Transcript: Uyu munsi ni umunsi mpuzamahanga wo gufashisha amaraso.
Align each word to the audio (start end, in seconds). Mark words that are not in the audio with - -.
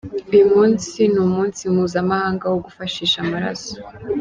Uyu 0.33 0.45
munsi 0.53 0.99
ni 1.11 1.19
umunsi 1.25 1.61
mpuzamahanga 1.73 2.45
wo 2.51 2.57
gufashisha 2.65 3.17
amaraso. 3.25 3.73